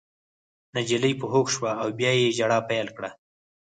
[0.75, 3.09] نجلۍ په هوښ شوه او بیا یې ژړا پیل کړه